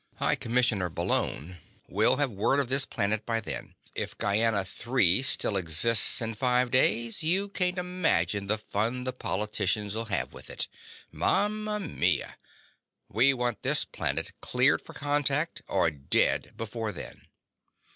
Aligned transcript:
High 0.15 0.33
Commissioner 0.33 0.89
Bullone 0.89 1.57
will 1.87 2.15
have 2.15 2.31
word 2.31 2.59
of 2.59 2.69
this 2.69 2.87
planet 2.87 3.23
by 3.23 3.39
then. 3.39 3.75
If 3.93 4.17
Gienah 4.17 4.65
III 4.87 5.21
still 5.21 5.55
exists 5.55 6.19
in 6.23 6.33
five 6.33 6.71
days, 6.71 7.17
can't 7.19 7.23
you 7.23 7.73
imagine 7.79 8.47
the 8.47 8.57
fun 8.57 9.03
the 9.03 9.13
politicians'll 9.13 10.05
have 10.07 10.33
with 10.33 10.49
it? 10.49 10.67
Mama 11.11 11.79
mia! 11.79 12.37
We 13.09 13.35
want 13.35 13.61
this 13.61 13.85
planet 13.85 14.31
cleared 14.41 14.81
for 14.81 14.93
contact 14.95 15.61
or 15.67 15.91
dead 15.91 16.53
before 16.57 16.91
then." 16.91 17.27